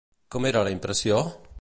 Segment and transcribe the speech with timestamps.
[0.35, 1.23] Com era la impressió?